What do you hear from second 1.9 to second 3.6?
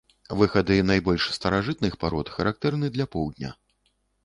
парод характэрны для поўдня.